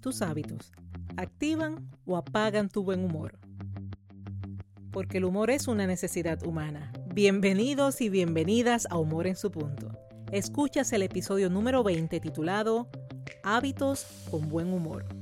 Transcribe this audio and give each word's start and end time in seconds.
tus 0.00 0.22
hábitos 0.22 0.72
activan 1.18 1.90
o 2.06 2.16
apagan 2.16 2.68
tu 2.68 2.84
buen 2.84 3.04
humor. 3.04 3.38
Porque 4.92 5.18
el 5.18 5.24
humor 5.24 5.50
es 5.50 5.66
una 5.66 5.86
necesidad 5.86 6.42
humana. 6.46 6.92
Bienvenidos 7.12 8.00
y 8.00 8.08
bienvenidas 8.08 8.86
a 8.88 8.98
Humor 8.98 9.26
en 9.26 9.34
su 9.34 9.50
punto. 9.50 9.90
Escuchas 10.30 10.92
el 10.92 11.02
episodio 11.02 11.50
número 11.50 11.82
20 11.82 12.20
titulado 12.20 12.88
Hábitos 13.42 14.06
con 14.30 14.48
buen 14.48 14.72
humor. 14.72 15.17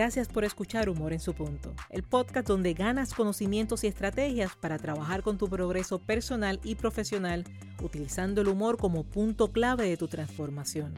Gracias 0.00 0.28
por 0.28 0.46
escuchar 0.46 0.88
Humor 0.88 1.12
en 1.12 1.20
su 1.20 1.34
punto, 1.34 1.74
el 1.90 2.04
podcast 2.04 2.48
donde 2.48 2.72
ganas 2.72 3.12
conocimientos 3.12 3.84
y 3.84 3.88
estrategias 3.88 4.56
para 4.56 4.78
trabajar 4.78 5.22
con 5.22 5.36
tu 5.36 5.46
progreso 5.46 5.98
personal 5.98 6.58
y 6.64 6.76
profesional 6.76 7.44
utilizando 7.82 8.40
el 8.40 8.48
humor 8.48 8.78
como 8.78 9.04
punto 9.04 9.52
clave 9.52 9.86
de 9.90 9.98
tu 9.98 10.08
transformación. 10.08 10.94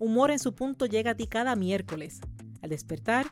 Humor 0.00 0.32
en 0.32 0.40
su 0.40 0.56
punto 0.56 0.86
llega 0.86 1.12
a 1.12 1.14
ti 1.14 1.28
cada 1.28 1.54
miércoles. 1.54 2.18
Al 2.62 2.70
despertar, 2.70 3.26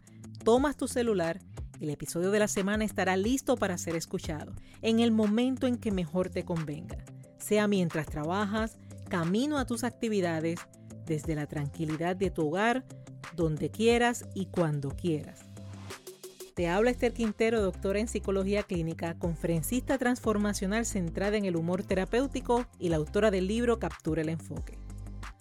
tomas 0.44 0.76
tu 0.76 0.86
celular 0.86 1.40
y 1.80 1.84
el 1.86 1.90
episodio 1.90 2.30
de 2.30 2.38
la 2.38 2.46
semana 2.46 2.84
estará 2.84 3.16
listo 3.16 3.56
para 3.56 3.78
ser 3.78 3.96
escuchado 3.96 4.52
en 4.80 5.00
el 5.00 5.10
momento 5.10 5.66
en 5.66 5.76
que 5.78 5.90
mejor 5.90 6.30
te 6.30 6.44
convenga, 6.44 6.98
sea 7.38 7.66
mientras 7.66 8.06
trabajas, 8.06 8.78
camino 9.08 9.58
a 9.58 9.66
tus 9.66 9.82
actividades, 9.82 10.60
desde 11.04 11.34
la 11.34 11.46
tranquilidad 11.48 12.14
de 12.14 12.30
tu 12.30 12.46
hogar, 12.46 12.84
donde 13.34 13.70
quieras 13.70 14.26
y 14.34 14.46
cuando 14.46 14.90
quieras. 14.90 15.40
Te 16.54 16.66
habla 16.68 16.90
Esther 16.90 17.12
Quintero, 17.12 17.62
doctora 17.62 18.00
en 18.00 18.08
psicología 18.08 18.64
clínica, 18.64 19.16
conferencista 19.16 19.96
transformacional 19.96 20.86
centrada 20.86 21.36
en 21.36 21.44
el 21.44 21.54
humor 21.54 21.84
terapéutico 21.84 22.66
y 22.80 22.88
la 22.88 22.96
autora 22.96 23.30
del 23.30 23.46
libro 23.46 23.78
Captura 23.78 24.22
el 24.22 24.28
Enfoque. 24.28 24.76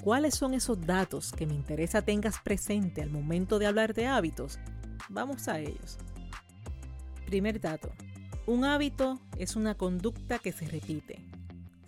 ¿Cuáles 0.00 0.36
son 0.36 0.54
esos 0.54 0.80
datos 0.80 1.32
que 1.32 1.44
me 1.48 1.54
interesa 1.54 2.02
tengas 2.02 2.38
presente 2.38 3.02
al 3.02 3.10
momento 3.10 3.58
de 3.58 3.66
hablar 3.66 3.94
de 3.94 4.06
hábitos? 4.06 4.60
Vamos 5.08 5.48
a 5.48 5.58
ellos. 5.58 5.98
Primer 7.26 7.60
dato. 7.60 7.90
Un 8.46 8.64
hábito 8.64 9.20
es 9.36 9.56
una 9.56 9.74
conducta 9.74 10.38
que 10.38 10.52
se 10.52 10.68
repite. 10.68 11.26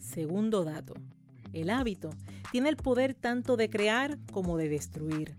Segundo 0.01 0.65
dato. 0.65 0.95
El 1.53 1.71
hábito 1.71 2.11
tiene 2.51 2.69
el 2.69 2.77
poder 2.77 3.15
tanto 3.15 3.57
de 3.57 3.71
crear 3.71 4.19
como 4.33 4.57
de 4.57 4.69
destruir. 4.69 5.37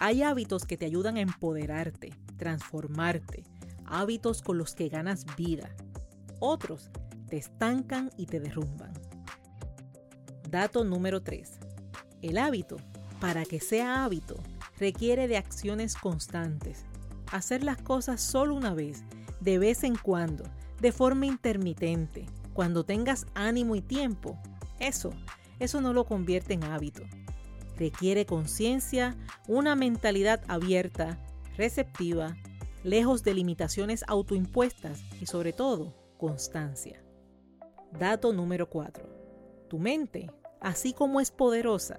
Hay 0.00 0.22
hábitos 0.22 0.64
que 0.64 0.78
te 0.78 0.86
ayudan 0.86 1.18
a 1.18 1.20
empoderarte, 1.20 2.14
transformarte, 2.38 3.44
hábitos 3.84 4.40
con 4.40 4.56
los 4.56 4.74
que 4.74 4.88
ganas 4.88 5.26
vida. 5.36 5.68
Otros 6.40 6.90
te 7.28 7.36
estancan 7.36 8.10
y 8.16 8.24
te 8.24 8.40
derrumban. 8.40 8.94
Dato 10.48 10.82
número 10.82 11.20
3. 11.22 11.58
El 12.22 12.38
hábito, 12.38 12.78
para 13.20 13.44
que 13.44 13.60
sea 13.60 14.04
hábito, 14.04 14.36
requiere 14.78 15.28
de 15.28 15.36
acciones 15.36 15.94
constantes. 15.94 16.87
Hacer 17.32 17.62
las 17.62 17.78
cosas 17.78 18.20
solo 18.20 18.54
una 18.54 18.74
vez, 18.74 19.04
de 19.40 19.58
vez 19.58 19.84
en 19.84 19.96
cuando, 19.96 20.44
de 20.80 20.92
forma 20.92 21.26
intermitente, 21.26 22.26
cuando 22.54 22.84
tengas 22.84 23.26
ánimo 23.34 23.76
y 23.76 23.82
tiempo. 23.82 24.38
Eso, 24.80 25.10
eso 25.58 25.80
no 25.80 25.92
lo 25.92 26.04
convierte 26.04 26.54
en 26.54 26.64
hábito. 26.64 27.02
Requiere 27.76 28.26
conciencia, 28.26 29.16
una 29.46 29.76
mentalidad 29.76 30.42
abierta, 30.48 31.18
receptiva, 31.56 32.36
lejos 32.82 33.22
de 33.22 33.34
limitaciones 33.34 34.04
autoimpuestas 34.08 35.02
y 35.20 35.26
sobre 35.26 35.52
todo 35.52 35.94
constancia. 36.16 37.02
Dato 37.98 38.32
número 38.32 38.68
4. 38.68 39.66
Tu 39.68 39.78
mente, 39.78 40.30
así 40.60 40.92
como 40.92 41.20
es 41.20 41.30
poderosa, 41.30 41.98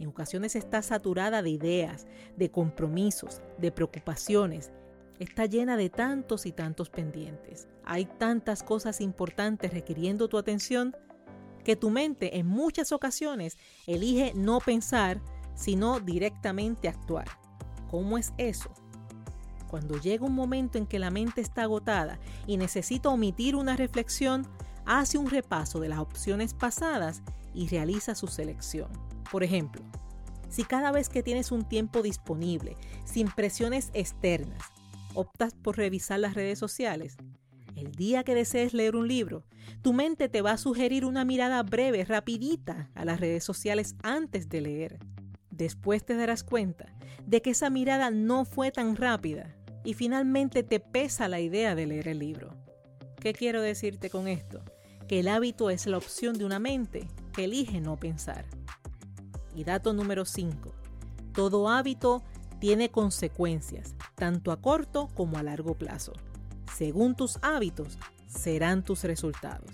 en 0.00 0.08
ocasiones 0.08 0.56
está 0.56 0.82
saturada 0.82 1.42
de 1.42 1.50
ideas, 1.50 2.06
de 2.36 2.50
compromisos, 2.50 3.42
de 3.58 3.70
preocupaciones, 3.70 4.72
está 5.18 5.44
llena 5.44 5.76
de 5.76 5.90
tantos 5.90 6.46
y 6.46 6.52
tantos 6.52 6.88
pendientes. 6.88 7.68
Hay 7.84 8.06
tantas 8.06 8.62
cosas 8.62 9.02
importantes 9.02 9.72
requiriendo 9.72 10.28
tu 10.28 10.38
atención 10.38 10.96
que 11.64 11.76
tu 11.76 11.90
mente 11.90 12.38
en 12.38 12.46
muchas 12.46 12.92
ocasiones 12.92 13.58
elige 13.86 14.32
no 14.34 14.60
pensar, 14.60 15.20
sino 15.54 16.00
directamente 16.00 16.88
actuar. 16.88 17.26
¿Cómo 17.90 18.16
es 18.16 18.32
eso? 18.38 18.72
Cuando 19.68 20.00
llega 20.00 20.24
un 20.24 20.34
momento 20.34 20.78
en 20.78 20.86
que 20.86 20.98
la 20.98 21.10
mente 21.10 21.42
está 21.42 21.64
agotada 21.64 22.18
y 22.46 22.56
necesita 22.56 23.10
omitir 23.10 23.54
una 23.54 23.76
reflexión, 23.76 24.46
hace 24.86 25.18
un 25.18 25.28
repaso 25.28 25.78
de 25.78 25.90
las 25.90 25.98
opciones 25.98 26.54
pasadas 26.54 27.22
y 27.52 27.68
realiza 27.68 28.14
su 28.14 28.26
selección. 28.26 29.09
Por 29.30 29.44
ejemplo, 29.44 29.82
si 30.48 30.64
cada 30.64 30.90
vez 30.90 31.08
que 31.08 31.22
tienes 31.22 31.52
un 31.52 31.66
tiempo 31.66 32.02
disponible, 32.02 32.76
sin 33.04 33.28
presiones 33.30 33.90
externas, 33.94 34.62
optas 35.14 35.54
por 35.54 35.76
revisar 35.76 36.18
las 36.18 36.34
redes 36.34 36.58
sociales, 36.58 37.16
el 37.76 37.92
día 37.92 38.24
que 38.24 38.34
desees 38.34 38.74
leer 38.74 38.96
un 38.96 39.06
libro, 39.06 39.44
tu 39.82 39.92
mente 39.92 40.28
te 40.28 40.42
va 40.42 40.52
a 40.52 40.58
sugerir 40.58 41.04
una 41.04 41.24
mirada 41.24 41.62
breve, 41.62 42.04
rapidita 42.04 42.90
a 42.94 43.04
las 43.04 43.20
redes 43.20 43.44
sociales 43.44 43.94
antes 44.02 44.48
de 44.48 44.60
leer. 44.60 44.98
Después 45.50 46.04
te 46.04 46.16
darás 46.16 46.42
cuenta 46.42 46.96
de 47.26 47.42
que 47.42 47.50
esa 47.50 47.70
mirada 47.70 48.10
no 48.10 48.44
fue 48.44 48.72
tan 48.72 48.96
rápida 48.96 49.54
y 49.84 49.94
finalmente 49.94 50.62
te 50.62 50.80
pesa 50.80 51.28
la 51.28 51.40
idea 51.40 51.74
de 51.74 51.86
leer 51.86 52.08
el 52.08 52.18
libro. 52.18 52.56
¿Qué 53.20 53.32
quiero 53.32 53.62
decirte 53.62 54.10
con 54.10 54.26
esto? 54.26 54.62
Que 55.06 55.20
el 55.20 55.28
hábito 55.28 55.70
es 55.70 55.86
la 55.86 55.98
opción 55.98 56.36
de 56.36 56.44
una 56.44 56.58
mente 56.58 57.06
que 57.32 57.44
elige 57.44 57.80
no 57.80 57.96
pensar. 57.96 58.44
Y 59.54 59.64
dato 59.64 59.92
número 59.92 60.24
5. 60.24 60.72
Todo 61.32 61.68
hábito 61.68 62.22
tiene 62.58 62.90
consecuencias, 62.90 63.94
tanto 64.14 64.52
a 64.52 64.60
corto 64.60 65.08
como 65.14 65.38
a 65.38 65.42
largo 65.42 65.74
plazo. 65.74 66.12
Según 66.76 67.14
tus 67.16 67.38
hábitos, 67.42 67.98
serán 68.26 68.84
tus 68.84 69.04
resultados. 69.04 69.70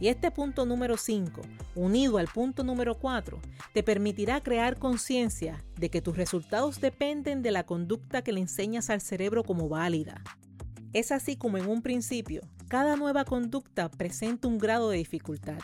Y 0.00 0.08
este 0.08 0.32
punto 0.32 0.66
número 0.66 0.96
5, 0.96 1.42
unido 1.76 2.18
al 2.18 2.26
punto 2.26 2.64
número 2.64 2.98
4, 2.98 3.38
te 3.72 3.84
permitirá 3.84 4.42
crear 4.42 4.76
conciencia 4.76 5.64
de 5.78 5.90
que 5.90 6.02
tus 6.02 6.16
resultados 6.16 6.80
dependen 6.80 7.42
de 7.42 7.52
la 7.52 7.64
conducta 7.64 8.22
que 8.22 8.32
le 8.32 8.40
enseñas 8.40 8.90
al 8.90 9.00
cerebro 9.00 9.44
como 9.44 9.68
válida. 9.68 10.20
Es 10.92 11.12
así 11.12 11.36
como 11.36 11.56
en 11.56 11.68
un 11.68 11.82
principio 11.82 12.42
Cada 12.68 12.96
nueva 12.96 13.24
conducta 13.24 13.90
presenta 13.90 14.48
un 14.48 14.58
grado 14.58 14.90
de 14.90 14.96
dificultad. 14.96 15.58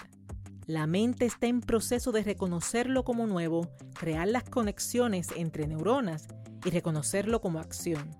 La 0.69 0.87
mente 0.87 1.25
está 1.25 1.47
en 1.47 1.63
proceso 1.63 2.13
de 2.13 2.23
reconocerlo 2.23 3.03
como 3.03 3.27
nuevo, 3.27 3.71
crear 3.99 4.29
las 4.29 4.45
conexiones 4.45 5.29
entre 5.35 5.67
neuronas 5.67 6.29
y 6.63 6.69
reconocerlo 6.69 7.41
como 7.41 7.59
acción. 7.59 8.11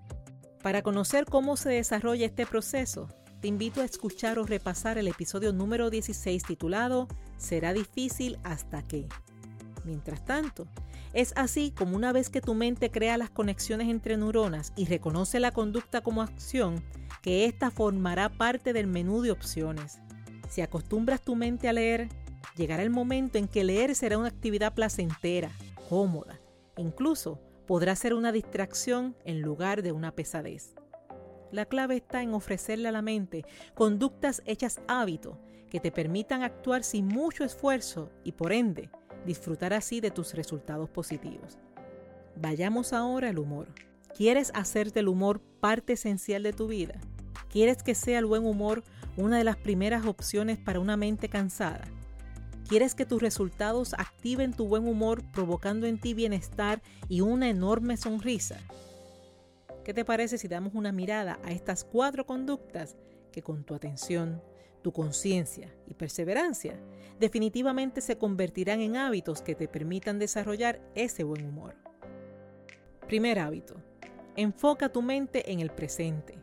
Para 0.63 0.81
conocer 0.81 1.25
cómo 1.25 1.57
se 1.57 1.69
desarrolla 1.69 2.25
este 2.25 2.47
proceso, 2.47 3.07
te 3.39 3.49
invito 3.49 3.81
a 3.81 3.85
escuchar 3.85 4.39
o 4.39 4.45
repasar 4.45 4.97
el 4.97 5.07
episodio 5.07 5.53
número 5.53 5.91
16 5.91 6.41
titulado 6.41 7.07
Será 7.37 7.71
difícil 7.71 8.39
hasta 8.43 8.81
que. 8.81 9.07
Mientras 9.83 10.25
tanto, 10.25 10.65
es 11.13 11.33
así 11.35 11.69
como 11.69 11.95
una 11.95 12.11
vez 12.11 12.31
que 12.31 12.41
tu 12.41 12.55
mente 12.55 12.89
crea 12.89 13.19
las 13.19 13.29
conexiones 13.29 13.89
entre 13.89 14.17
neuronas 14.17 14.73
y 14.75 14.85
reconoce 14.85 15.39
la 15.39 15.51
conducta 15.51 16.01
como 16.01 16.23
acción, 16.23 16.83
que 17.21 17.45
ésta 17.45 17.69
formará 17.69 18.27
parte 18.27 18.73
del 18.73 18.87
menú 18.87 19.21
de 19.21 19.29
opciones. 19.29 19.99
Si 20.49 20.61
acostumbras 20.61 21.21
tu 21.21 21.35
mente 21.35 21.69
a 21.69 21.73
leer, 21.73 22.09
llegará 22.59 22.83
el 22.83 22.89
momento 22.89 23.37
en 23.37 23.47
que 23.47 23.63
leer 23.63 23.95
será 23.95 24.17
una 24.17 24.27
actividad 24.27 24.73
placentera, 24.73 25.49
cómoda, 25.87 26.41
incluso 26.77 27.39
podrá 27.65 27.95
ser 27.95 28.13
una 28.13 28.33
distracción 28.33 29.15
en 29.23 29.41
lugar 29.41 29.81
de 29.81 29.93
una 29.93 30.11
pesadez. 30.11 30.75
La 31.51 31.65
clave 31.65 31.95
está 31.95 32.21
en 32.21 32.33
ofrecerle 32.33 32.89
a 32.89 32.91
la 32.91 33.01
mente 33.01 33.45
conductas 33.75 34.43
hechas 34.45 34.81
hábito 34.87 35.39
que 35.69 35.79
te 35.79 35.91
permitan 35.91 36.43
actuar 36.43 36.83
sin 36.83 37.07
mucho 37.07 37.45
esfuerzo 37.45 38.11
y 38.23 38.33
por 38.33 38.51
ende 38.51 38.89
disfrutar 39.25 39.73
así 39.73 40.01
de 40.01 40.11
tus 40.11 40.33
resultados 40.33 40.89
positivos. 40.89 41.57
Vayamos 42.35 42.91
ahora 42.91 43.29
al 43.29 43.39
humor. 43.39 43.67
¿Quieres 44.15 44.51
hacer 44.53 44.91
del 44.91 45.07
humor 45.07 45.39
parte 45.61 45.93
esencial 45.93 46.43
de 46.43 46.53
tu 46.53 46.67
vida? 46.67 46.99
¿Quieres 47.49 47.83
que 47.83 47.95
sea 47.95 48.19
el 48.19 48.25
buen 48.25 48.45
humor 48.45 48.83
una 49.15 49.37
de 49.37 49.43
las 49.43 49.57
primeras 49.57 50.05
opciones 50.05 50.57
para 50.57 50.79
una 50.79 50.97
mente 50.97 51.29
cansada? 51.29 51.85
¿Quieres 52.69 52.93
que 52.93 53.07
tus 53.07 53.19
resultados 53.19 53.95
activen 53.95 54.53
tu 54.53 54.67
buen 54.67 54.87
humor 54.87 55.23
provocando 55.31 55.87
en 55.87 55.99
ti 55.99 56.13
bienestar 56.13 56.83
y 57.07 57.21
una 57.21 57.49
enorme 57.49 57.97
sonrisa? 57.97 58.59
¿Qué 59.83 59.91
te 59.91 60.05
parece 60.05 60.37
si 60.37 60.47
damos 60.47 60.75
una 60.75 60.91
mirada 60.91 61.39
a 61.43 61.51
estas 61.51 61.83
cuatro 61.83 62.27
conductas 62.27 62.95
que 63.31 63.41
con 63.41 63.63
tu 63.63 63.73
atención, 63.73 64.39
tu 64.83 64.91
conciencia 64.91 65.73
y 65.87 65.95
perseverancia 65.95 66.79
definitivamente 67.19 68.01
se 68.01 68.19
convertirán 68.19 68.81
en 68.81 68.97
hábitos 68.97 69.41
que 69.41 69.55
te 69.55 69.67
permitan 69.67 70.19
desarrollar 70.19 70.79
ese 70.93 71.23
buen 71.23 71.43
humor. 71.45 71.75
Primer 73.07 73.39
hábito. 73.39 73.77
Enfoca 74.35 74.89
tu 74.89 75.01
mente 75.01 75.51
en 75.51 75.59
el 75.59 75.71
presente. 75.71 76.37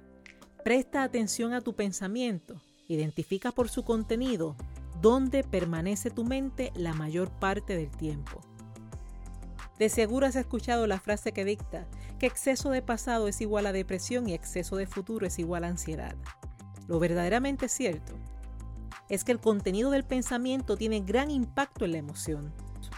Presta 0.64 1.04
atención 1.04 1.52
a 1.52 1.60
tu 1.60 1.76
pensamiento. 1.76 2.60
Identifica 2.88 3.52
por 3.52 3.68
su 3.68 3.84
contenido 3.84 4.56
dónde 5.00 5.44
permanece 5.44 6.10
tu 6.10 6.24
mente 6.24 6.72
la 6.74 6.94
mayor 6.94 7.30
parte 7.30 7.76
del 7.76 7.90
tiempo. 7.90 8.40
De 9.78 9.88
seguro 9.88 10.26
has 10.26 10.36
escuchado 10.36 10.86
la 10.86 11.00
frase 11.00 11.32
que 11.32 11.44
dicta 11.44 11.86
que 12.18 12.26
exceso 12.26 12.70
de 12.70 12.80
pasado 12.80 13.28
es 13.28 13.40
igual 13.40 13.66
a 13.66 13.72
depresión 13.72 14.28
y 14.28 14.34
exceso 14.34 14.76
de 14.76 14.86
futuro 14.86 15.26
es 15.26 15.38
igual 15.38 15.64
a 15.64 15.68
ansiedad. 15.68 16.16
Lo 16.88 16.98
verdaderamente 16.98 17.68
cierto 17.68 18.14
es 19.08 19.22
que 19.22 19.32
el 19.32 19.40
contenido 19.40 19.90
del 19.90 20.04
pensamiento 20.04 20.76
tiene 20.76 21.00
gran 21.00 21.30
impacto 21.30 21.84
en 21.84 21.92
la 21.92 21.98
emoción, 21.98 22.52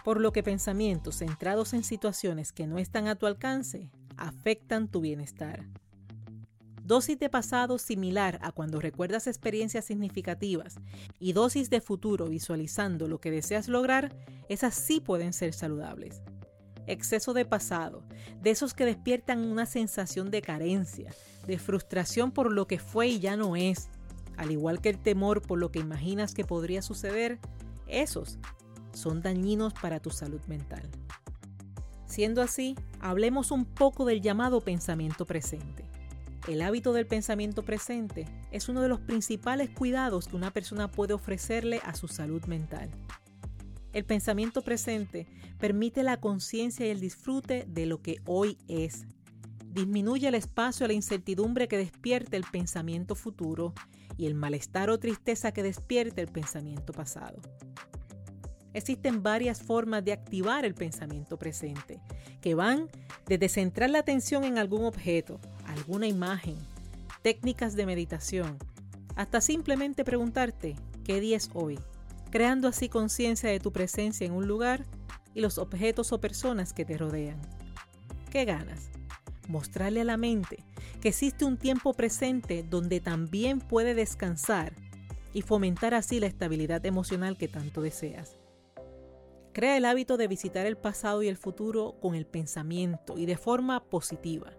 por 0.05 0.21
lo 0.21 0.33
que 0.33 0.43
pensamientos 0.43 1.17
centrados 1.17 1.75
en 1.75 1.83
situaciones 1.83 2.53
que 2.53 2.67
no 2.67 2.79
están 2.79 3.09
a 3.09 3.17
tu 3.17 3.27
alcance 3.27 3.91
afectan 4.17 4.89
tu 4.89 5.01
bienestar. 5.01 5.67
Dosis 6.89 7.19
de 7.19 7.29
pasado 7.29 7.77
similar 7.77 8.39
a 8.41 8.51
cuando 8.51 8.81
recuerdas 8.81 9.27
experiencias 9.27 9.85
significativas 9.85 10.77
y 11.21 11.35
dosis 11.35 11.69
de 11.69 11.83
futuro 11.83 12.29
visualizando 12.29 13.09
lo 13.09 13.21
que 13.21 13.31
deseas 13.31 13.69
lograr, 13.69 14.17
esas 14.49 14.75
sí 14.75 14.99
pueden 14.99 15.35
ser 15.35 15.53
saludables. 15.53 16.23
Exceso 16.87 17.35
de 17.35 17.45
pasado, 17.45 18.05
de 18.41 18.49
esos 18.49 18.73
que 18.73 18.87
despiertan 18.87 19.41
una 19.41 19.67
sensación 19.67 20.31
de 20.31 20.41
carencia, 20.41 21.15
de 21.47 21.59
frustración 21.59 22.33
por 22.33 22.51
lo 22.51 22.67
que 22.67 22.79
fue 22.79 23.09
y 23.09 23.19
ya 23.19 23.37
no 23.37 23.55
es, 23.55 23.91
al 24.39 24.51
igual 24.51 24.81
que 24.81 24.89
el 24.89 24.99
temor 24.99 25.43
por 25.43 25.59
lo 25.59 25.71
que 25.71 25.81
imaginas 25.81 26.33
que 26.33 26.47
podría 26.47 26.81
suceder, 26.81 27.39
esos 27.87 28.39
son 28.95 29.21
dañinos 29.21 29.75
para 29.75 30.01
tu 30.01 30.09
salud 30.09 30.41
mental. 30.47 30.89
Siendo 32.07 32.41
así, 32.41 32.77
hablemos 32.99 33.51
un 33.51 33.67
poco 33.67 34.07
del 34.07 34.23
llamado 34.23 34.63
pensamiento 34.63 35.27
presente. 35.27 35.88
El 36.47 36.63
hábito 36.63 36.93
del 36.93 37.07
pensamiento 37.07 37.65
presente 37.65 38.27
es 38.53 38.69
uno 38.69 38.81
de 38.81 38.89
los 38.89 39.01
principales 39.01 39.71
cuidados 39.71 40.29
que 40.29 40.37
una 40.37 40.53
persona 40.53 40.91
puede 40.91 41.15
ofrecerle 41.15 41.81
a 41.85 41.95
su 41.95 42.09
salud 42.09 42.45
mental. 42.45 42.91
El 43.93 44.05
pensamiento 44.05 44.63
presente 44.63 45.27
permite 45.59 46.03
la 46.03 46.21
conciencia 46.21 46.87
y 46.87 46.91
el 46.91 47.01
disfrute 47.01 47.65
de 47.69 47.87
lo 47.87 48.01
que 48.01 48.21
hoy 48.27 48.57
es. 48.69 49.07
Disminuye 49.67 50.29
el 50.29 50.35
espacio 50.35 50.85
a 50.85 50.89
la 50.89 50.95
incertidumbre 50.95 51.69
que 51.69 51.77
despierte 51.77 52.37
el 52.37 52.45
pensamiento 52.45 53.15
futuro 53.15 53.75
y 54.17 54.27
el 54.27 54.35
malestar 54.35 54.91
o 54.91 54.99
tristeza 54.99 55.53
que 55.53 55.63
despierte 55.63 56.21
el 56.21 56.29
pensamiento 56.29 56.93
pasado. 56.93 57.41
Existen 58.73 59.23
varias 59.23 59.63
formas 59.63 60.05
de 60.05 60.13
activar 60.13 60.65
el 60.65 60.75
pensamiento 60.75 61.39
presente, 61.39 62.01
que 62.41 62.55
van 62.55 62.89
desde 63.27 63.49
centrar 63.49 63.91
la 63.91 64.01
atención 64.01 64.45
en 64.45 64.59
algún 64.59 64.85
objeto, 64.85 65.41
alguna 65.79 66.07
imagen, 66.07 66.57
técnicas 67.23 67.75
de 67.77 67.87
meditación, 67.87 68.59
hasta 69.15 69.41
simplemente 69.41 70.05
preguntarte 70.05 70.77
qué 71.05 71.21
día 71.21 71.37
es 71.37 71.51
hoy, 71.55 71.79
creando 72.31 72.69
así 72.69 72.89
conciencia 72.89 73.49
de 73.49 73.61
tu 73.61 73.73
presencia 73.73 74.27
en 74.27 74.33
un 74.33 74.47
lugar 74.47 74.85
y 75.35 75.41
los 75.41 75.59
objetos 75.59 76.13
o 76.13 76.21
personas 76.21 76.73
que 76.73 76.85
te 76.85 76.99
rodean. 76.99 77.41
¿Qué 78.31 78.45
ganas? 78.45 78.91
Mostrarle 79.49 80.01
a 80.01 80.05
la 80.05 80.17
mente 80.17 80.65
que 81.01 81.09
existe 81.09 81.45
un 81.45 81.57
tiempo 81.57 81.95
presente 81.95 82.65
donde 82.69 83.01
también 83.01 83.61
puede 83.61 83.95
descansar 83.95 84.73
y 85.33 85.43
fomentar 85.43 85.95
así 85.95 86.19
la 86.19 86.27
estabilidad 86.27 86.85
emocional 86.87 87.39
que 87.39 87.47
tanto 87.47 87.83
deseas. 87.83 88.37
Crea 89.53 89.77
el 89.77 89.85
hábito 89.85 90.17
de 90.17 90.29
visitar 90.29 90.67
el 90.67 90.77
pasado 90.77 91.23
y 91.23 91.29
el 91.29 91.37
futuro 91.37 91.97
con 92.01 92.15
el 92.15 92.27
pensamiento 92.27 93.17
y 93.17 93.27
de 93.27 93.37
forma 93.37 93.85
positiva, 93.85 94.53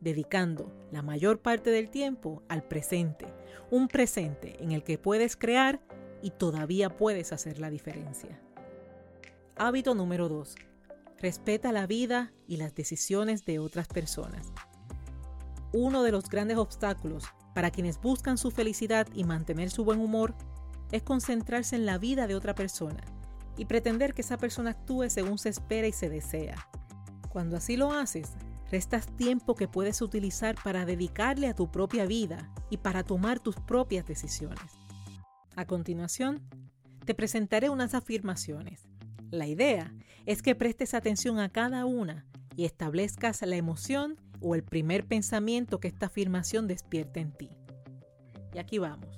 dedicando 0.00 0.72
la 0.90 1.02
mayor 1.02 1.40
parte 1.40 1.70
del 1.70 1.90
tiempo 1.90 2.42
al 2.48 2.62
presente, 2.62 3.26
un 3.70 3.88
presente 3.88 4.62
en 4.62 4.72
el 4.72 4.82
que 4.82 4.98
puedes 4.98 5.36
crear 5.36 5.80
y 6.22 6.30
todavía 6.30 6.96
puedes 6.96 7.32
hacer 7.32 7.58
la 7.58 7.70
diferencia. 7.70 8.40
Hábito 9.56 9.94
número 9.94 10.28
2. 10.28 10.54
Respeta 11.18 11.72
la 11.72 11.86
vida 11.86 12.32
y 12.46 12.58
las 12.58 12.74
decisiones 12.74 13.44
de 13.44 13.58
otras 13.58 13.88
personas 13.88 14.52
uno 15.72 16.02
de 16.02 16.12
los 16.12 16.28
grandes 16.28 16.56
obstáculos 16.56 17.24
para 17.54 17.70
quienes 17.70 18.00
buscan 18.00 18.38
su 18.38 18.50
felicidad 18.50 19.06
y 19.14 19.24
mantener 19.24 19.70
su 19.70 19.84
buen 19.84 20.00
humor 20.00 20.34
es 20.92 21.02
concentrarse 21.02 21.76
en 21.76 21.86
la 21.86 21.98
vida 21.98 22.26
de 22.26 22.34
otra 22.34 22.54
persona 22.54 23.02
y 23.56 23.66
pretender 23.66 24.14
que 24.14 24.22
esa 24.22 24.38
persona 24.38 24.70
actúe 24.70 25.10
según 25.10 25.38
se 25.38 25.50
espera 25.50 25.86
y 25.86 25.92
se 25.92 26.08
desea. 26.08 26.68
Cuando 27.28 27.56
así 27.56 27.76
lo 27.76 27.92
haces, 27.92 28.30
restas 28.70 29.06
tiempo 29.16 29.54
que 29.54 29.68
puedes 29.68 30.02
utilizar 30.02 30.56
para 30.62 30.84
dedicarle 30.84 31.48
a 31.48 31.54
tu 31.54 31.70
propia 31.70 32.06
vida 32.06 32.52
y 32.70 32.78
para 32.78 33.02
tomar 33.02 33.40
tus 33.40 33.56
propias 33.56 34.06
decisiones. 34.06 34.78
A 35.56 35.66
continuación, 35.66 36.42
te 37.04 37.14
presentaré 37.14 37.70
unas 37.70 37.94
afirmaciones. 37.94 38.88
La 39.30 39.46
idea 39.46 39.92
es 40.26 40.42
que 40.42 40.54
prestes 40.54 40.94
atención 40.94 41.38
a 41.38 41.48
cada 41.48 41.84
una 41.84 42.26
y 42.56 42.64
establezcas 42.64 43.42
la 43.42 43.56
emoción 43.56 44.20
o 44.40 44.54
el 44.54 44.62
primer 44.62 45.06
pensamiento 45.06 45.80
que 45.80 45.88
esta 45.88 46.06
afirmación 46.06 46.66
despierta 46.66 47.20
en 47.20 47.32
ti. 47.32 47.50
Y 48.54 48.58
aquí 48.58 48.78
vamos. 48.78 49.16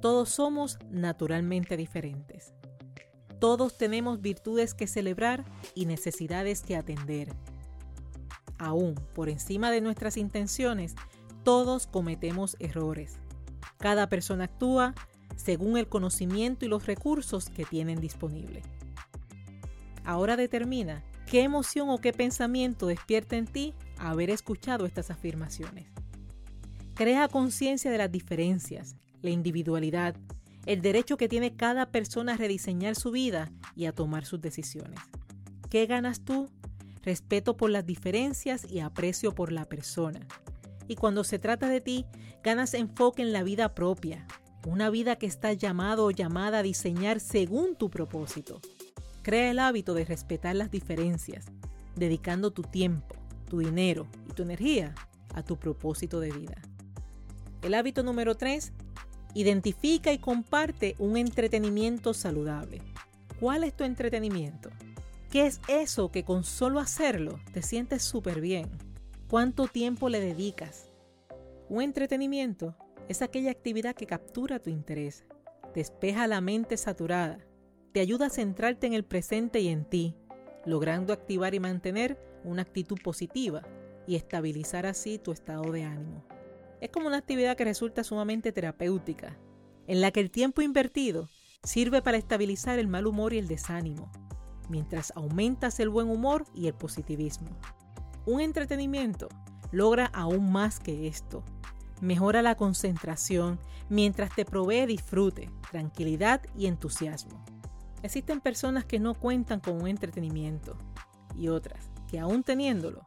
Todos 0.00 0.30
somos 0.30 0.78
naturalmente 0.90 1.76
diferentes. 1.76 2.54
Todos 3.38 3.76
tenemos 3.76 4.20
virtudes 4.20 4.74
que 4.74 4.86
celebrar 4.86 5.44
y 5.74 5.86
necesidades 5.86 6.62
que 6.62 6.76
atender. 6.76 7.34
Aún 8.60 8.94
por 9.14 9.30
encima 9.30 9.70
de 9.70 9.80
nuestras 9.80 10.18
intenciones, 10.18 10.94
todos 11.44 11.86
cometemos 11.86 12.56
errores. 12.60 13.18
Cada 13.78 14.10
persona 14.10 14.44
actúa 14.44 14.94
según 15.34 15.78
el 15.78 15.88
conocimiento 15.88 16.66
y 16.66 16.68
los 16.68 16.84
recursos 16.86 17.48
que 17.48 17.64
tienen 17.64 18.02
disponible. 18.02 18.62
Ahora 20.04 20.36
determina 20.36 21.02
qué 21.26 21.40
emoción 21.40 21.88
o 21.88 21.98
qué 21.98 22.12
pensamiento 22.12 22.86
despierta 22.86 23.36
en 23.36 23.46
ti 23.46 23.72
haber 23.96 24.28
escuchado 24.28 24.84
estas 24.84 25.10
afirmaciones. 25.10 25.86
Crea 26.94 27.28
conciencia 27.28 27.90
de 27.90 27.96
las 27.96 28.12
diferencias, 28.12 28.94
la 29.22 29.30
individualidad, 29.30 30.16
el 30.66 30.82
derecho 30.82 31.16
que 31.16 31.28
tiene 31.28 31.56
cada 31.56 31.86
persona 31.86 32.34
a 32.34 32.36
rediseñar 32.36 32.94
su 32.94 33.10
vida 33.10 33.50
y 33.74 33.86
a 33.86 33.92
tomar 33.92 34.26
sus 34.26 34.42
decisiones. 34.42 35.00
¿Qué 35.70 35.86
ganas 35.86 36.20
tú? 36.20 36.50
Respeto 37.02 37.56
por 37.56 37.70
las 37.70 37.86
diferencias 37.86 38.64
y 38.70 38.80
aprecio 38.80 39.34
por 39.34 39.52
la 39.52 39.64
persona. 39.64 40.26
Y 40.86 40.96
cuando 40.96 41.24
se 41.24 41.38
trata 41.38 41.68
de 41.68 41.80
ti, 41.80 42.06
ganas 42.42 42.74
enfoque 42.74 43.22
en 43.22 43.32
la 43.32 43.42
vida 43.42 43.74
propia, 43.74 44.26
una 44.66 44.90
vida 44.90 45.16
que 45.16 45.26
estás 45.26 45.56
llamado 45.56 46.04
o 46.04 46.10
llamada 46.10 46.58
a 46.58 46.62
diseñar 46.62 47.20
según 47.20 47.76
tu 47.76 47.90
propósito. 47.90 48.60
Crea 49.22 49.50
el 49.50 49.58
hábito 49.58 49.94
de 49.94 50.04
respetar 50.04 50.56
las 50.56 50.70
diferencias, 50.70 51.46
dedicando 51.96 52.50
tu 52.50 52.62
tiempo, 52.62 53.14
tu 53.48 53.58
dinero 53.58 54.06
y 54.28 54.32
tu 54.32 54.42
energía 54.42 54.94
a 55.34 55.42
tu 55.42 55.58
propósito 55.58 56.20
de 56.20 56.30
vida. 56.32 56.60
El 57.62 57.74
hábito 57.74 58.02
número 58.02 58.36
3. 58.36 58.72
Identifica 59.34 60.12
y 60.12 60.18
comparte 60.18 60.96
un 60.98 61.16
entretenimiento 61.16 62.14
saludable. 62.14 62.82
¿Cuál 63.38 63.64
es 63.64 63.76
tu 63.76 63.84
entretenimiento? 63.84 64.70
¿Qué 65.30 65.46
es 65.46 65.60
eso 65.68 66.10
que 66.10 66.24
con 66.24 66.42
solo 66.42 66.80
hacerlo 66.80 67.38
te 67.52 67.62
sientes 67.62 68.02
súper 68.02 68.40
bien? 68.40 68.68
¿Cuánto 69.28 69.68
tiempo 69.68 70.08
le 70.08 70.18
dedicas? 70.18 70.90
Un 71.68 71.82
entretenimiento 71.82 72.74
es 73.08 73.22
aquella 73.22 73.52
actividad 73.52 73.94
que 73.94 74.06
captura 74.06 74.58
tu 74.58 74.70
interés, 74.70 75.24
despeja 75.72 76.26
la 76.26 76.40
mente 76.40 76.76
saturada, 76.76 77.38
te 77.92 78.00
ayuda 78.00 78.26
a 78.26 78.30
centrarte 78.30 78.88
en 78.88 78.94
el 78.94 79.04
presente 79.04 79.60
y 79.60 79.68
en 79.68 79.84
ti, 79.84 80.16
logrando 80.66 81.12
activar 81.12 81.54
y 81.54 81.60
mantener 81.60 82.18
una 82.42 82.62
actitud 82.62 82.98
positiva 83.00 83.62
y 84.08 84.16
estabilizar 84.16 84.84
así 84.84 85.18
tu 85.18 85.30
estado 85.30 85.70
de 85.70 85.84
ánimo. 85.84 86.24
Es 86.80 86.90
como 86.90 87.06
una 87.06 87.18
actividad 87.18 87.56
que 87.56 87.64
resulta 87.64 88.02
sumamente 88.02 88.50
terapéutica, 88.50 89.38
en 89.86 90.00
la 90.00 90.10
que 90.10 90.18
el 90.18 90.32
tiempo 90.32 90.60
invertido 90.60 91.28
sirve 91.62 92.02
para 92.02 92.16
estabilizar 92.16 92.80
el 92.80 92.88
mal 92.88 93.06
humor 93.06 93.32
y 93.32 93.38
el 93.38 93.46
desánimo, 93.46 94.10
mientras 94.70 95.12
aumentas 95.16 95.80
el 95.80 95.90
buen 95.90 96.08
humor 96.08 96.46
y 96.54 96.68
el 96.68 96.74
positivismo. 96.74 97.50
Un 98.24 98.40
entretenimiento 98.40 99.28
logra 99.72 100.06
aún 100.06 100.50
más 100.50 100.80
que 100.80 101.06
esto. 101.06 101.44
Mejora 102.00 102.40
la 102.40 102.54
concentración 102.54 103.58
mientras 103.88 104.34
te 104.34 104.44
provee 104.44 104.86
disfrute, 104.86 105.50
tranquilidad 105.70 106.40
y 106.56 106.66
entusiasmo. 106.66 107.44
Existen 108.02 108.40
personas 108.40 108.84
que 108.84 108.98
no 108.98 109.14
cuentan 109.14 109.60
con 109.60 109.82
un 109.82 109.88
entretenimiento 109.88 110.78
y 111.36 111.48
otras 111.48 111.90
que 112.08 112.18
aún 112.18 112.42
teniéndolo, 112.42 113.06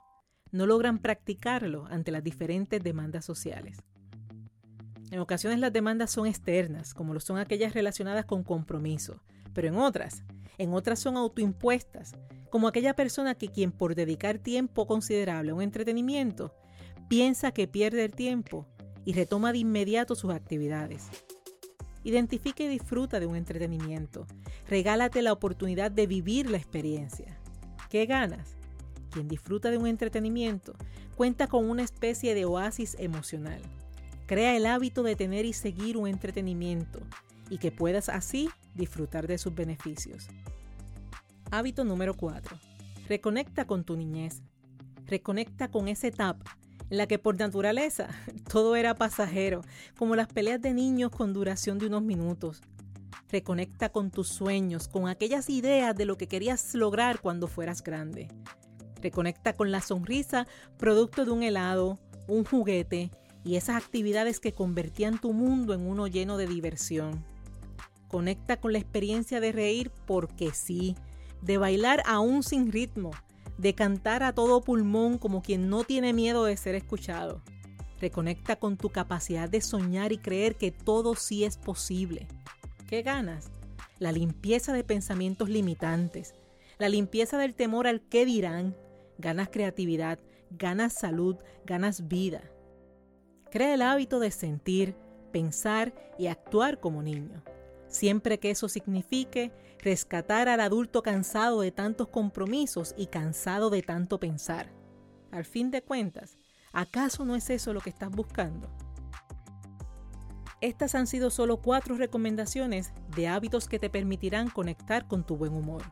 no 0.51 0.65
logran 0.67 0.99
practicarlo 0.99 1.87
ante 1.89 2.11
las 2.11 2.23
diferentes 2.23 2.81
demandas 2.81 3.25
sociales. 3.25 3.83
En 5.11 5.19
ocasiones 5.19 5.59
las 5.59 5.73
demandas 5.73 6.11
son 6.11 6.25
externas, 6.25 6.93
como 6.93 7.13
lo 7.13 7.19
son 7.19 7.37
aquellas 7.37 7.73
relacionadas 7.73 8.25
con 8.25 8.43
compromiso, 8.43 9.21
pero 9.53 9.67
en 9.67 9.75
otras, 9.75 10.23
en 10.57 10.73
otras 10.73 10.99
son 10.99 11.17
autoimpuestas, 11.17 12.15
como 12.49 12.67
aquella 12.67 12.95
persona 12.95 13.35
que 13.35 13.47
quien 13.47 13.71
por 13.71 13.95
dedicar 13.95 14.37
tiempo 14.37 14.85
considerable 14.85 15.51
a 15.51 15.55
un 15.55 15.61
entretenimiento 15.61 16.53
piensa 17.07 17.51
que 17.51 17.67
pierde 17.67 18.05
el 18.05 18.13
tiempo 18.13 18.67
y 19.05 19.13
retoma 19.13 19.51
de 19.51 19.59
inmediato 19.59 20.15
sus 20.15 20.31
actividades. 20.31 21.07
Identifica 22.03 22.63
y 22.63 22.67
disfruta 22.67 23.19
de 23.19 23.25
un 23.25 23.35
entretenimiento. 23.35 24.27
Regálate 24.67 25.21
la 25.21 25.33
oportunidad 25.33 25.91
de 25.91 26.07
vivir 26.07 26.49
la 26.49 26.57
experiencia. 26.57 27.37
¿Qué 27.89 28.05
ganas? 28.05 28.55
Quien 29.11 29.27
disfruta 29.27 29.71
de 29.71 29.77
un 29.77 29.87
entretenimiento 29.87 30.73
cuenta 31.15 31.47
con 31.47 31.69
una 31.69 31.83
especie 31.83 32.33
de 32.35 32.45
oasis 32.45 32.95
emocional. 32.99 33.61
Crea 34.25 34.55
el 34.55 34.65
hábito 34.65 35.03
de 35.03 35.15
tener 35.15 35.45
y 35.45 35.53
seguir 35.53 35.97
un 35.97 36.07
entretenimiento 36.07 36.99
y 37.49 37.57
que 37.57 37.71
puedas 37.71 38.09
así 38.09 38.49
disfrutar 38.73 39.27
de 39.27 39.37
sus 39.37 39.53
beneficios. 39.53 40.27
Hábito 41.53 41.83
número 41.83 42.15
4. 42.15 42.57
Reconecta 43.07 43.67
con 43.67 43.83
tu 43.83 43.95
niñez. 43.95 44.41
Reconecta 45.05 45.69
con 45.69 45.87
esa 45.87 46.07
etapa 46.07 46.57
en 46.89 46.97
la 46.97 47.05
que 47.05 47.19
por 47.19 47.37
naturaleza 47.37 48.09
todo 48.51 48.75
era 48.75 48.95
pasajero, 48.95 49.61
como 49.95 50.15
las 50.15 50.27
peleas 50.29 50.59
de 50.63 50.73
niños 50.73 51.11
con 51.11 51.31
duración 51.31 51.77
de 51.77 51.85
unos 51.85 52.01
minutos. 52.01 52.63
Reconecta 53.29 53.89
con 53.89 54.09
tus 54.09 54.29
sueños, 54.29 54.87
con 54.87 55.07
aquellas 55.07 55.47
ideas 55.47 55.95
de 55.95 56.05
lo 56.05 56.17
que 56.17 56.27
querías 56.27 56.73
lograr 56.73 57.21
cuando 57.21 57.45
fueras 57.45 57.83
grande. 57.83 58.29
Reconecta 59.03 59.53
con 59.53 59.69
la 59.69 59.81
sonrisa 59.81 60.47
producto 60.79 61.23
de 61.23 61.29
un 61.29 61.43
helado, 61.43 61.99
un 62.27 62.45
juguete 62.45 63.11
y 63.43 63.57
esas 63.57 63.75
actividades 63.75 64.39
que 64.39 64.53
convertían 64.53 65.21
tu 65.21 65.33
mundo 65.33 65.75
en 65.75 65.85
uno 65.85 66.07
lleno 66.07 66.37
de 66.37 66.47
diversión. 66.47 67.23
Conecta 68.07 68.57
con 68.57 68.73
la 68.73 68.79
experiencia 68.79 69.39
de 69.39 69.51
reír 69.51 69.91
porque 70.07 70.49
sí, 70.51 70.95
de 71.43 71.57
bailar 71.57 72.01
aún 72.05 72.41
sin 72.41 72.71
ritmo, 72.71 73.11
de 73.57 73.75
cantar 73.75 74.23
a 74.23 74.33
todo 74.33 74.61
pulmón 74.61 75.17
como 75.17 75.41
quien 75.41 75.69
no 75.69 75.83
tiene 75.83 76.13
miedo 76.13 76.45
de 76.45 76.57
ser 76.57 76.75
escuchado. 76.75 77.41
Reconecta 77.99 78.55
con 78.55 78.77
tu 78.77 78.89
capacidad 78.89 79.49
de 79.49 79.61
soñar 79.61 80.11
y 80.11 80.17
creer 80.17 80.55
que 80.55 80.71
todo 80.71 81.15
sí 81.15 81.43
es 81.43 81.57
posible. 81.57 82.27
¿Qué 82.87 83.01
ganas? 83.01 83.51
La 83.99 84.11
limpieza 84.11 84.73
de 84.73 84.83
pensamientos 84.83 85.49
limitantes, 85.49 86.33
la 86.77 86.89
limpieza 86.89 87.37
del 87.37 87.55
temor 87.55 87.87
al 87.87 88.01
qué 88.01 88.25
dirán. 88.25 88.75
Ganas 89.17 89.49
creatividad, 89.49 90.19
ganas 90.49 90.93
salud, 90.93 91.37
ganas 91.65 92.07
vida. 92.07 92.41
Crea 93.51 93.73
el 93.73 93.83
hábito 93.83 94.19
de 94.19 94.31
sentir, 94.31 94.95
pensar 95.31 95.93
y 96.17 96.27
actuar 96.27 96.79
como 96.79 97.03
niño 97.03 97.43
siempre 97.93 98.39
que 98.39 98.51
eso 98.51 98.67
signifique 98.67 99.51
rescatar 99.83 100.47
al 100.47 100.61
adulto 100.61 101.03
cansado 101.03 101.59
de 101.59 101.71
tantos 101.71 102.07
compromisos 102.07 102.95
y 102.97 103.07
cansado 103.07 103.69
de 103.69 103.81
tanto 103.81 104.17
pensar. 104.19 104.71
Al 105.29 105.43
fin 105.43 105.71
de 105.71 105.81
cuentas, 105.81 106.37
¿acaso 106.71 107.25
no 107.25 107.35
es 107.35 107.49
eso 107.49 107.73
lo 107.73 107.81
que 107.81 107.89
estás 107.89 108.09
buscando? 108.09 108.69
Estas 110.61 110.95
han 110.95 111.07
sido 111.07 111.29
solo 111.29 111.57
cuatro 111.57 111.97
recomendaciones 111.97 112.93
de 113.13 113.27
hábitos 113.27 113.67
que 113.67 113.79
te 113.79 113.89
permitirán 113.89 114.49
conectar 114.49 115.05
con 115.05 115.25
tu 115.25 115.35
buen 115.35 115.53
humor. 115.53 115.83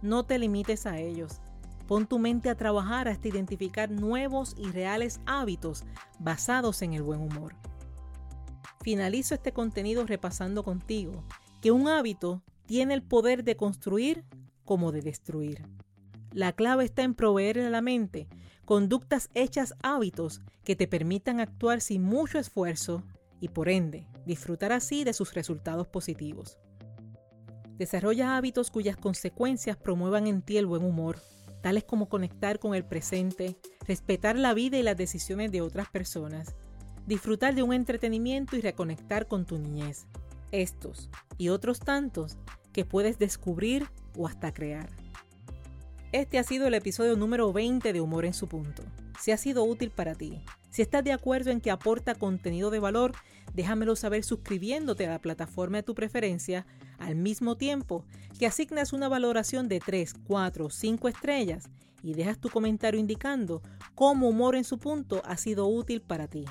No 0.00 0.24
te 0.24 0.38
limites 0.38 0.86
a 0.86 0.98
ellos. 0.98 1.40
Pon 1.88 2.06
tu 2.06 2.20
mente 2.20 2.48
a 2.48 2.54
trabajar 2.54 3.08
hasta 3.08 3.26
identificar 3.26 3.90
nuevos 3.90 4.54
y 4.56 4.70
reales 4.70 5.20
hábitos 5.26 5.84
basados 6.20 6.82
en 6.82 6.94
el 6.94 7.02
buen 7.02 7.20
humor. 7.20 7.56
Finalizo 8.80 9.34
este 9.34 9.52
contenido 9.52 10.06
repasando 10.06 10.62
contigo 10.62 11.24
que 11.60 11.72
un 11.72 11.88
hábito 11.88 12.42
tiene 12.66 12.94
el 12.94 13.02
poder 13.02 13.44
de 13.44 13.56
construir 13.56 14.24
como 14.64 14.92
de 14.92 15.02
destruir. 15.02 15.62
La 16.32 16.52
clave 16.52 16.84
está 16.84 17.02
en 17.02 17.14
proveer 17.14 17.60
a 17.60 17.70
la 17.70 17.80
mente 17.80 18.28
conductas 18.64 19.28
hechas 19.34 19.74
hábitos 19.82 20.40
que 20.64 20.74
te 20.74 20.88
permitan 20.88 21.40
actuar 21.40 21.80
sin 21.80 22.02
mucho 22.02 22.38
esfuerzo 22.38 23.02
y 23.40 23.48
por 23.48 23.68
ende 23.68 24.06
disfrutar 24.24 24.72
así 24.72 25.04
de 25.04 25.12
sus 25.12 25.34
resultados 25.34 25.86
positivos. 25.86 26.58
Desarrolla 27.76 28.36
hábitos 28.36 28.70
cuyas 28.70 28.96
consecuencias 28.96 29.76
promuevan 29.76 30.26
en 30.26 30.42
ti 30.42 30.56
el 30.56 30.66
buen 30.66 30.84
humor, 30.84 31.18
tales 31.60 31.84
como 31.84 32.08
conectar 32.08 32.58
con 32.58 32.74
el 32.74 32.84
presente, 32.84 33.56
respetar 33.86 34.36
la 34.36 34.54
vida 34.54 34.78
y 34.78 34.82
las 34.82 34.96
decisiones 34.96 35.50
de 35.52 35.60
otras 35.60 35.90
personas, 35.90 36.54
disfrutar 37.06 37.54
de 37.54 37.62
un 37.62 37.72
entretenimiento 37.72 38.56
y 38.56 38.60
reconectar 38.60 39.26
con 39.26 39.44
tu 39.44 39.58
niñez. 39.58 40.06
Estos 40.52 41.10
y 41.38 41.48
otros 41.48 41.80
tantos 41.80 42.36
que 42.72 42.84
puedes 42.84 43.18
descubrir 43.18 43.88
o 44.16 44.26
hasta 44.26 44.52
crear. 44.52 44.88
Este 46.12 46.38
ha 46.38 46.44
sido 46.44 46.68
el 46.68 46.74
episodio 46.74 47.16
número 47.16 47.52
20 47.52 47.92
de 47.92 48.00
Humor 48.00 48.24
en 48.24 48.34
su 48.34 48.46
punto. 48.46 48.84
Si 49.20 49.32
ha 49.32 49.36
sido 49.36 49.64
útil 49.64 49.90
para 49.90 50.14
ti, 50.14 50.44
si 50.70 50.82
estás 50.82 51.02
de 51.02 51.12
acuerdo 51.12 51.50
en 51.50 51.60
que 51.60 51.70
aporta 51.70 52.14
contenido 52.14 52.70
de 52.70 52.78
valor, 52.78 53.12
déjamelo 53.52 53.96
saber 53.96 54.24
suscribiéndote 54.24 55.06
a 55.06 55.10
la 55.10 55.20
plataforma 55.20 55.78
de 55.78 55.82
tu 55.82 55.94
preferencia 55.94 56.66
al 56.98 57.16
mismo 57.16 57.56
tiempo 57.56 58.04
que 58.38 58.46
asignas 58.46 58.92
una 58.92 59.08
valoración 59.08 59.68
de 59.68 59.80
3, 59.80 60.14
4 60.26 60.66
o 60.66 60.70
5 60.70 61.08
estrellas 61.08 61.70
y 62.02 62.14
dejas 62.14 62.38
tu 62.38 62.50
comentario 62.50 63.00
indicando 63.00 63.62
cómo 63.94 64.28
Humor 64.28 64.56
en 64.56 64.64
su 64.64 64.78
punto 64.78 65.22
ha 65.24 65.36
sido 65.36 65.66
útil 65.66 66.00
para 66.00 66.28
ti. 66.28 66.44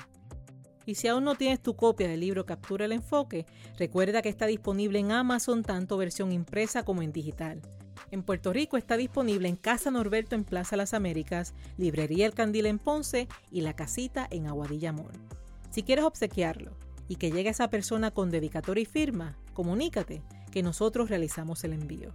Y 0.86 0.96
si 0.96 1.08
aún 1.08 1.24
no 1.24 1.34
tienes 1.34 1.60
tu 1.60 1.76
copia 1.76 2.08
del 2.08 2.20
libro 2.20 2.44
Captura 2.44 2.84
el 2.84 2.92
Enfoque, 2.92 3.46
recuerda 3.78 4.22
que 4.22 4.28
está 4.28 4.46
disponible 4.46 4.98
en 4.98 5.12
Amazon 5.12 5.62
tanto 5.62 5.96
versión 5.96 6.32
impresa 6.32 6.84
como 6.84 7.02
en 7.02 7.12
digital. 7.12 7.62
En 8.10 8.22
Puerto 8.22 8.52
Rico 8.52 8.76
está 8.76 8.96
disponible 8.96 9.48
en 9.48 9.56
Casa 9.56 9.90
Norberto 9.90 10.34
en 10.34 10.44
Plaza 10.44 10.76
Las 10.76 10.94
Américas, 10.94 11.54
Librería 11.78 12.26
El 12.26 12.34
Candil 12.34 12.66
en 12.66 12.78
Ponce 12.78 13.28
y 13.50 13.62
La 13.62 13.74
Casita 13.74 14.26
en 14.30 14.46
Aguadilla 14.46 14.92
Mall. 14.92 15.12
Si 15.70 15.82
quieres 15.82 16.04
obsequiarlo 16.04 16.76
y 17.08 17.16
que 17.16 17.30
llegue 17.30 17.48
a 17.48 17.52
esa 17.52 17.70
persona 17.70 18.10
con 18.10 18.30
dedicatoria 18.30 18.82
y 18.82 18.86
firma, 18.86 19.38
comunícate 19.52 20.22
que 20.50 20.62
nosotros 20.62 21.08
realizamos 21.10 21.64
el 21.64 21.72
envío. 21.72 22.12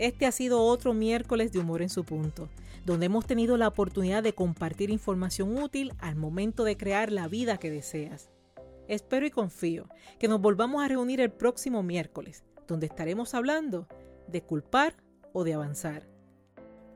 Este 0.00 0.24
ha 0.24 0.32
sido 0.32 0.62
otro 0.62 0.94
miércoles 0.94 1.52
de 1.52 1.58
humor 1.58 1.82
en 1.82 1.90
su 1.90 2.04
punto, 2.04 2.48
donde 2.86 3.04
hemos 3.04 3.26
tenido 3.26 3.58
la 3.58 3.68
oportunidad 3.68 4.22
de 4.22 4.32
compartir 4.32 4.88
información 4.88 5.58
útil 5.58 5.92
al 5.98 6.16
momento 6.16 6.64
de 6.64 6.78
crear 6.78 7.12
la 7.12 7.28
vida 7.28 7.58
que 7.58 7.70
deseas. 7.70 8.30
Espero 8.88 9.26
y 9.26 9.30
confío 9.30 9.90
que 10.18 10.26
nos 10.26 10.40
volvamos 10.40 10.82
a 10.82 10.88
reunir 10.88 11.20
el 11.20 11.30
próximo 11.30 11.82
miércoles, 11.82 12.44
donde 12.66 12.86
estaremos 12.86 13.34
hablando 13.34 13.88
de 14.26 14.40
culpar 14.40 14.94
o 15.34 15.44
de 15.44 15.52
avanzar. 15.52 16.08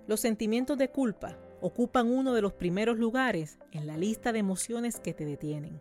Los 0.06 0.20
sentimientos 0.20 0.78
de 0.78 0.88
culpa 0.88 1.36
ocupan 1.60 2.10
uno 2.10 2.32
de 2.32 2.40
los 2.40 2.54
primeros 2.54 2.98
lugares 2.98 3.58
en 3.70 3.86
la 3.86 3.98
lista 3.98 4.32
de 4.32 4.38
emociones 4.38 4.98
que 4.98 5.12
te 5.12 5.26
detienen. 5.26 5.78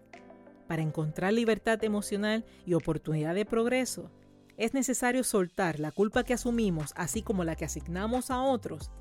Para 0.67 0.81
encontrar 0.81 1.31
libertad 1.31 1.81
emocional 1.85 2.43
y 2.65 2.73
oportunidad 2.73 3.33
de 3.33 3.45
progreso, 3.45 4.11
es 4.57 4.73
necesario 4.73 5.23
soltar 5.23 5.79
la 5.79 5.91
culpa 5.91 6.23
que 6.23 6.33
asumimos, 6.33 6.93
así 6.95 7.21
como 7.21 7.43
la 7.43 7.55
que 7.55 7.65
asignamos 7.65 8.31
a 8.31 8.41
otros, 8.41 8.91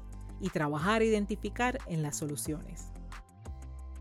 y 0.41 0.51
trabajar 0.51 1.03
e 1.03 1.07
identificar 1.07 1.79
en 1.87 2.03
las 2.03 2.17
soluciones. 2.17 2.93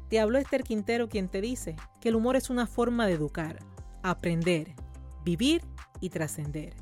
Te 0.10 0.20
habló 0.20 0.39
Esther 0.39 0.63
Quintero 0.63 1.08
quien 1.08 1.29
te 1.29 1.39
dice 1.39 1.75
que 2.01 2.10
el 2.10 2.15
humor 2.15 2.36
es 2.36 2.50
una 2.50 2.67
forma 2.67 3.05
de 3.05 3.13
educar, 3.13 3.60
aprender, 4.03 4.75
vivir 5.24 5.63
y 6.01 6.10
trascender. 6.10 6.75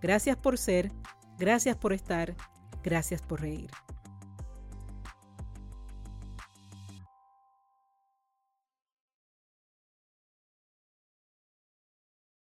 Gracias 0.00 0.36
por 0.36 0.56
ser, 0.56 0.92
gracias 1.38 1.76
por 1.76 1.92
estar, 1.92 2.34
gracias 2.82 3.20
por 3.20 3.40
reír. 3.40 3.70